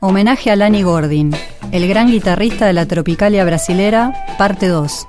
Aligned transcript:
Homenaje 0.00 0.52
a 0.52 0.54
Lani 0.54 0.84
Gordin, 0.84 1.32
el 1.72 1.88
gran 1.88 2.08
guitarrista 2.08 2.68
de 2.68 2.72
la 2.72 2.86
Tropicalia 2.86 3.44
brasilera, 3.44 4.12
parte 4.38 4.68
2. 4.68 5.08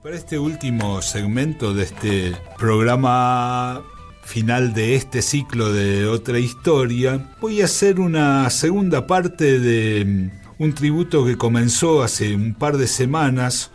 Para 0.00 0.14
este 0.14 0.38
último 0.38 1.02
segmento 1.02 1.74
de 1.74 1.82
este 1.82 2.36
programa 2.56 3.82
final 4.22 4.74
de 4.74 4.94
este 4.94 5.22
ciclo 5.22 5.72
de 5.72 6.06
otra 6.06 6.38
historia, 6.38 7.34
voy 7.40 7.62
a 7.62 7.64
hacer 7.64 7.98
una 7.98 8.48
segunda 8.50 9.08
parte 9.08 9.58
de 9.58 10.04
mm, 10.04 10.62
un 10.62 10.72
tributo 10.72 11.24
que 11.24 11.36
comenzó 11.36 12.04
hace 12.04 12.36
un 12.36 12.54
par 12.54 12.76
de 12.76 12.86
semanas 12.86 13.72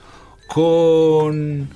con 0.48 1.68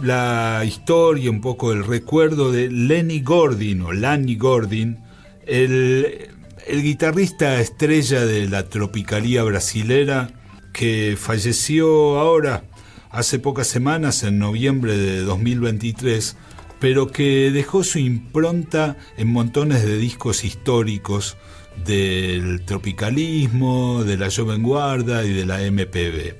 la 0.00 0.62
historia, 0.64 1.30
un 1.30 1.42
poco 1.42 1.72
el 1.72 1.84
recuerdo 1.84 2.50
de 2.50 2.70
Lenny 2.70 3.20
Gordon 3.20 3.82
o 3.82 3.92
Lanny 3.92 4.36
Gordon, 4.36 4.98
el, 5.46 6.30
el 6.70 6.84
guitarrista 6.84 7.60
estrella 7.60 8.24
de 8.24 8.48
la 8.48 8.68
tropicalía 8.68 9.42
brasilera 9.42 10.30
que 10.72 11.16
falleció 11.18 12.20
ahora, 12.20 12.62
hace 13.10 13.40
pocas 13.40 13.66
semanas, 13.66 14.22
en 14.22 14.38
noviembre 14.38 14.96
de 14.96 15.22
2023, 15.22 16.36
pero 16.78 17.08
que 17.08 17.50
dejó 17.50 17.82
su 17.82 17.98
impronta 17.98 18.96
en 19.16 19.32
montones 19.32 19.84
de 19.84 19.98
discos 19.98 20.44
históricos 20.44 21.36
del 21.84 22.64
tropicalismo, 22.64 24.04
de 24.04 24.16
la 24.16 24.30
joven 24.30 24.62
guarda 24.62 25.24
y 25.24 25.32
de 25.32 25.46
la 25.46 25.58
MPB. 25.58 26.36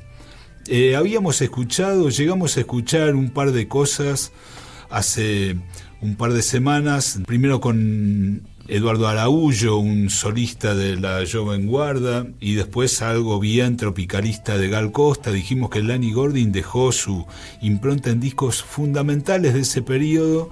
Eh, 0.69 0.95
habíamos 0.95 1.43
escuchado, 1.43 2.09
llegamos 2.09 2.57
a 2.57 2.61
escuchar 2.61 3.17
un 3.17 3.31
par 3.31 3.51
de 3.51 3.67
cosas 3.67 4.31
hace 4.91 5.57
un 6.01 6.15
par 6.15 6.33
de 6.33 6.43
semanas, 6.43 7.19
primero 7.27 7.61
con 7.61 8.43
Eduardo 8.71 9.09
Araújo, 9.09 9.79
un 9.79 10.11
solista 10.11 10.77
de 10.77 10.95
la 10.95 11.25
Joven 11.31 11.67
Guarda, 11.67 12.25
y 12.39 12.55
después 12.55 13.03
algo 13.03 13.41
bien 13.41 13.77
tropicalista 13.77 14.59
de 14.59 14.69
Gal 14.69 14.93
Costa. 14.93 15.33
Dijimos 15.33 15.71
que 15.71 15.83
Lani 15.83 16.13
Gordon 16.13 16.53
dejó 16.53 16.93
su 16.93 17.27
impronta 17.63 18.11
en 18.11 18.21
discos 18.21 18.63
fundamentales 18.63 19.55
de 19.55 19.61
ese 19.61 19.83
periodo 19.83 20.51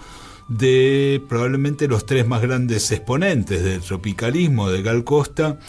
de 0.48 1.22
probablemente 1.28 1.86
los 1.86 2.06
tres 2.06 2.27
más 2.27 2.42
grandes 2.42 2.91
exponentes 2.91 3.62
del 3.62 3.83
tropicalismo, 3.83 4.69
de 4.69 4.82
Gal 4.82 5.05
Costa, 5.05 5.60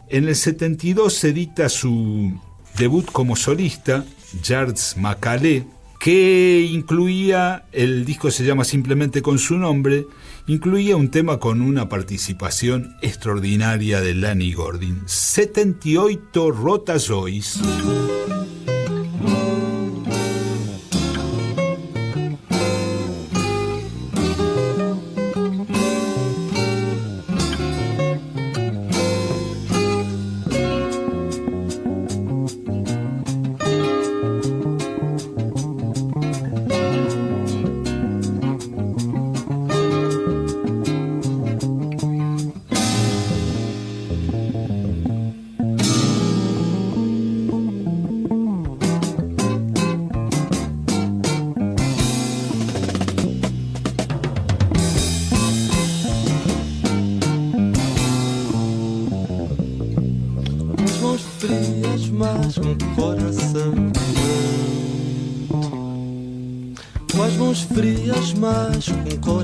en 0.09 0.27
el 0.27 0.35
72 0.35 1.13
se 1.13 1.29
edita 1.29 1.69
su 1.69 2.39
debut 2.77 3.11
como 3.11 3.35
solista, 3.35 4.05
Jards 4.43 4.97
Macalé, 4.97 5.65
que 5.99 6.67
incluía, 6.69 7.65
el 7.71 8.03
disco 8.03 8.29
se 8.29 8.43
llama 8.43 8.65
simplemente 8.65 9.21
con 9.21 9.39
su 9.39 9.57
nombre, 9.57 10.05
incluía 10.47 10.97
un 10.97 11.09
tema 11.09 11.39
con 11.39 11.61
una 11.61 11.87
participación 11.87 12.95
extraordinaria 13.01 14.01
de 14.01 14.13
Lani 14.13 14.53
Gordon, 14.53 15.03
78 15.05 16.51
Rotazois. 16.51 17.61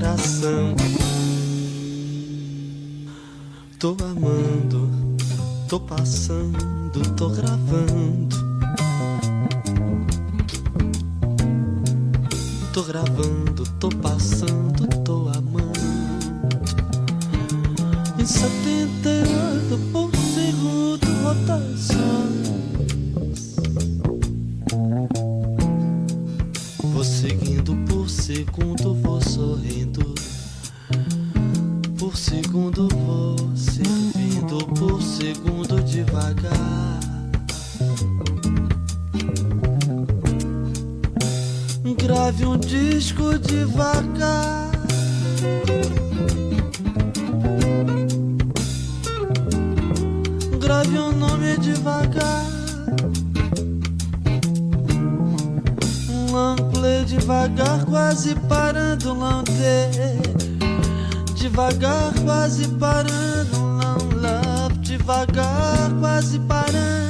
coração. 0.09 0.75
Tô 3.77 3.95
amando, 4.03 4.89
tô 5.67 5.79
passando, 5.79 7.15
tô 7.15 7.29
gravando. 7.29 8.35
Tô 12.73 12.83
gravando, 12.83 13.63
tô 13.79 13.89
passando, 13.89 14.87
tô 15.03 15.29
amando. 15.29 15.79
Em 18.19 18.25
78 18.25 19.77
por 19.91 20.11
segundo 20.15 21.05
rotação. 21.23 22.58
ouve 42.39 42.45
um 42.45 42.57
disco 42.57 43.37
devagar. 43.39 44.71
Grave 50.59 50.97
um 50.97 51.11
nome 51.11 51.57
devagar. 51.57 52.45
Um 56.09 56.31
long 56.31 56.55
devagar, 57.05 57.85
quase 57.85 58.35
parando 58.47 59.11
um 59.11 59.19
long. 59.19 59.43
Devagar, 61.35 62.13
quase 62.23 62.67
parando 62.67 63.57
um 63.57 63.77
long 63.77 64.09
love. 64.21 64.77
Devagar, 64.79 65.91
quase 65.99 66.39
parando. 66.39 67.08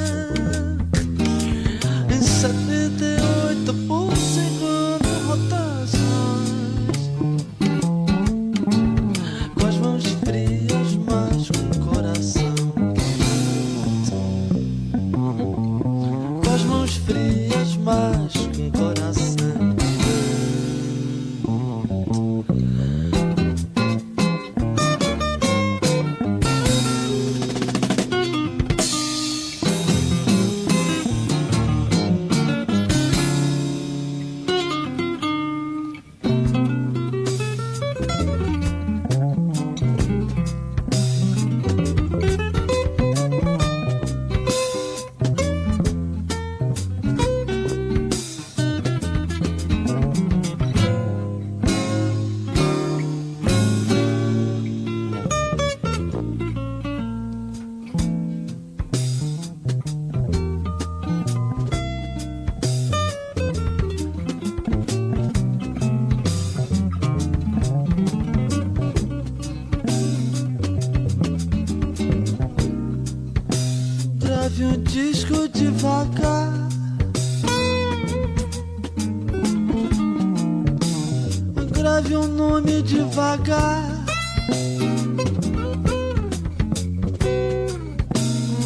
Grave 82.00 82.16
um 82.16 82.28
nome 82.28 82.82
devagar. 82.82 83.84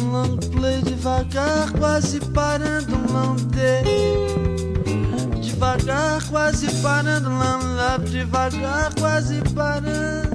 Long 0.09 0.37
play 0.37 0.81
devagar, 0.81 1.69
quase 1.77 2.21
parando 2.33 2.95
long 3.11 3.35
Devagar, 5.41 6.23
quase 6.29 6.67
parando 6.81 7.29
long 7.29 7.99
devagar, 8.05 8.93
quase 8.97 9.41
parando. 9.53 10.34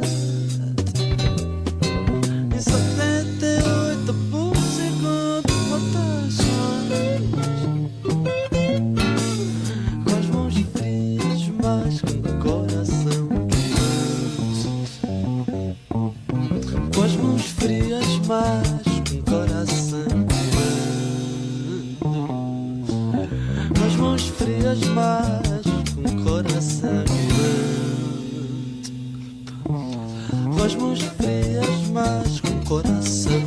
frias, 24.40 24.81
mas 24.94 25.62
com 25.94 26.25
coração 26.25 27.04
grande. 27.04 27.90
Voz 30.50 30.75
frias, 31.00 31.88
mas 31.92 32.40
com 32.40 32.64
coração 32.64 33.39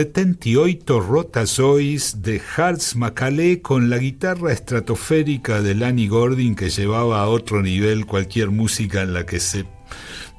78 0.00 0.98
rotazois 0.98 2.22
de 2.22 2.40
Hartz 2.56 2.96
Macalé 2.96 3.60
con 3.60 3.90
la 3.90 3.98
guitarra 3.98 4.50
estratosférica 4.50 5.60
de 5.60 5.74
Lanny 5.74 6.08
Gordon 6.08 6.54
que 6.54 6.70
llevaba 6.70 7.20
a 7.20 7.28
otro 7.28 7.60
nivel 7.60 8.06
cualquier 8.06 8.50
música 8.50 9.02
en 9.02 9.12
la 9.12 9.26
que 9.26 9.40
se 9.40 9.66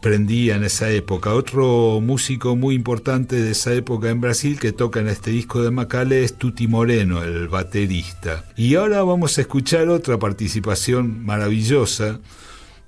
prendía 0.01 0.55
en 0.55 0.63
esa 0.63 0.89
época. 0.89 1.35
Otro 1.35 2.01
músico 2.01 2.55
muy 2.55 2.73
importante 2.73 3.35
de 3.35 3.51
esa 3.51 3.71
época 3.75 4.09
en 4.09 4.19
Brasil 4.19 4.59
que 4.59 4.71
toca 4.71 4.99
en 4.99 5.09
este 5.09 5.29
disco 5.29 5.61
de 5.61 5.69
Macalé 5.69 6.23
es 6.23 6.39
Tuti 6.39 6.67
Moreno, 6.67 7.21
el 7.21 7.47
baterista. 7.47 8.43
Y 8.57 8.73
ahora 8.73 9.03
vamos 9.03 9.37
a 9.37 9.41
escuchar 9.41 9.89
otra 9.89 10.17
participación 10.17 11.23
maravillosa 11.23 12.19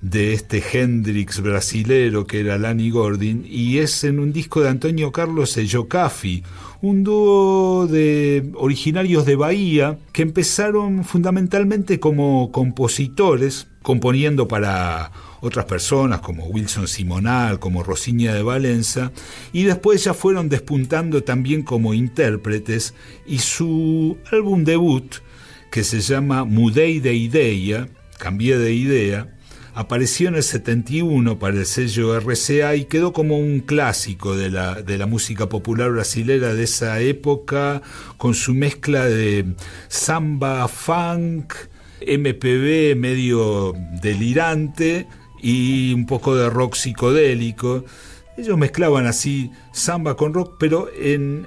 de 0.04 0.34
este 0.34 0.62
Hendrix 0.62 1.40
brasilero 1.40 2.26
que 2.26 2.40
era 2.40 2.58
Lani 2.58 2.90
Gordon 2.90 3.44
y 3.48 3.78
es 3.78 4.04
en 4.04 4.18
un 4.18 4.34
disco 4.34 4.60
de 4.60 4.68
Antonio 4.68 5.12
Carlos 5.12 5.56
Ellocafi, 5.56 6.42
un 6.82 7.04
dúo 7.04 7.86
de 7.86 8.50
originarios 8.54 9.24
de 9.24 9.36
Bahía 9.36 9.98
que 10.12 10.20
empezaron 10.20 11.04
fundamentalmente 11.04 12.00
como 12.00 12.52
compositores, 12.52 13.66
componiendo 13.80 14.46
para 14.46 15.10
otras 15.40 15.64
personas 15.64 16.20
como 16.20 16.44
Wilson 16.48 16.86
Simonal, 16.86 17.58
como 17.58 17.82
Rosiña 17.82 18.34
de 18.34 18.42
Valenza, 18.42 19.10
y 19.54 19.62
después 19.62 20.04
ya 20.04 20.12
fueron 20.12 20.50
despuntando 20.50 21.22
también 21.24 21.62
como 21.62 21.94
intérpretes 21.94 22.92
y 23.26 23.38
su 23.38 24.18
álbum 24.30 24.64
debut, 24.64 25.16
que 25.70 25.82
se 25.82 26.02
llama 26.02 26.44
Mudei 26.44 27.00
de 27.00 27.14
Idea, 27.14 27.88
cambié 28.18 28.58
de 28.58 28.74
idea, 28.74 29.34
apareció 29.74 30.28
en 30.28 30.36
el 30.36 30.42
71 30.42 31.38
para 31.38 31.58
el 31.58 31.66
sello 31.66 32.18
RCA 32.18 32.76
y 32.76 32.84
quedó 32.84 33.12
como 33.12 33.38
un 33.38 33.60
clásico 33.60 34.36
de 34.36 34.50
la, 34.50 34.82
de 34.82 34.98
la 34.98 35.06
música 35.06 35.48
popular 35.48 35.90
brasilera 35.90 36.54
de 36.54 36.62
esa 36.62 37.00
época, 37.00 37.82
con 38.16 38.34
su 38.34 38.54
mezcla 38.54 39.04
de 39.04 39.54
samba, 39.88 40.68
funk, 40.68 41.54
MPB 42.00 42.96
medio 42.96 43.74
delirante 44.00 45.06
y 45.42 45.92
un 45.92 46.06
poco 46.06 46.36
de 46.36 46.48
rock 46.50 46.74
psicodélico. 46.76 47.84
Ellos 48.36 48.56
mezclaban 48.56 49.06
así 49.06 49.50
samba 49.72 50.16
con 50.16 50.34
rock, 50.34 50.56
pero 50.58 50.88
en 50.96 51.46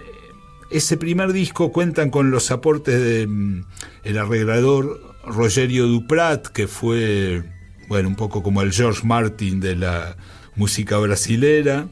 ese 0.70 0.98
primer 0.98 1.32
disco 1.32 1.72
cuentan 1.72 2.10
con 2.10 2.30
los 2.32 2.52
aportes 2.52 3.02
del 3.02 3.66
el 4.04 4.18
arreglador 4.18 5.16
Rogerio 5.26 5.88
Duprat, 5.88 6.48
que 6.48 6.68
fue 6.68 7.44
bueno, 7.88 8.10
un 8.10 8.16
poco 8.16 8.44
como 8.44 8.62
el 8.62 8.72
George 8.72 9.06
Martin 9.06 9.60
de 9.60 9.76
la 9.76 10.18
música 10.56 10.98
brasilera, 10.98 11.88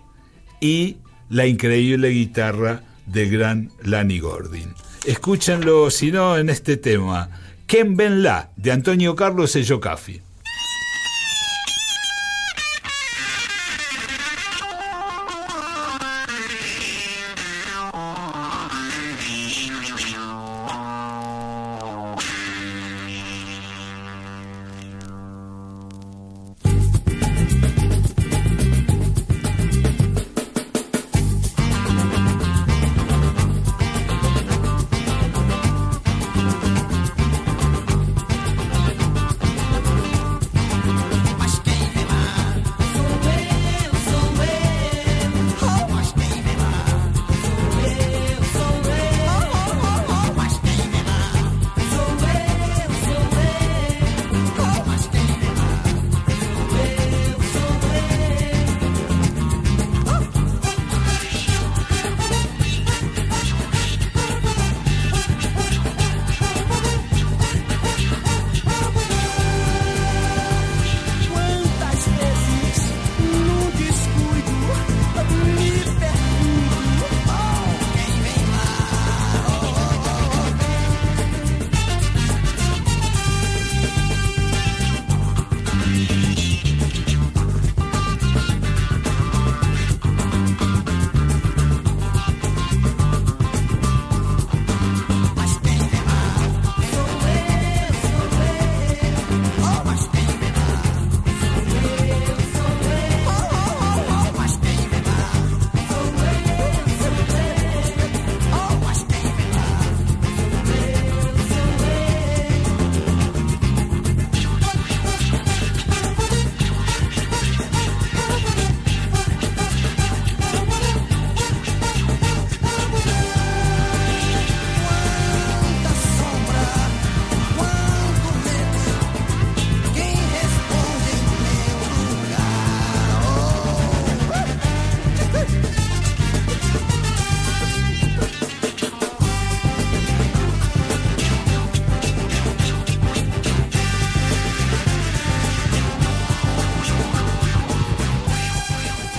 y 0.60 0.98
la 1.30 1.46
increíble 1.46 2.10
guitarra 2.10 2.84
del 3.06 3.30
gran 3.30 3.72
Lani 3.84 4.20
Gordon. 4.20 4.74
Escúchenlo, 5.06 5.92
si 5.92 6.12
no, 6.12 6.38
en 6.38 6.50
este 6.50 6.78
tema, 6.78 7.30
Ken 7.68 7.96
Ben 7.96 8.24
La, 8.24 8.50
de 8.56 8.72
Antonio 8.72 9.16
Carlos 9.16 9.56
Ellocafi. 9.56 10.22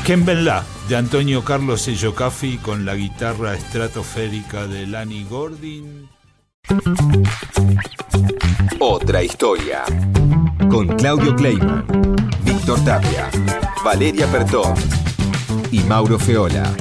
La 0.09 0.65
de 0.89 0.95
Antonio 0.95 1.43
Carlos 1.43 1.89
Ellocafi 1.89 2.59
con 2.59 2.85
la 2.85 2.95
guitarra 2.95 3.55
estratosférica 3.55 4.69
de 4.69 4.87
Lani 4.87 5.25
Gordin. 5.25 6.09
Otra 8.79 9.25
historia. 9.25 9.83
Con 10.71 10.87
Claudio 10.87 11.35
Kleiman, 11.35 11.85
Víctor 12.45 12.85
Tapia, 12.85 13.29
Valeria 13.85 14.31
Pertón 14.31 14.75
y 15.73 15.81
Mauro 15.81 16.21
Feola. 16.21 16.73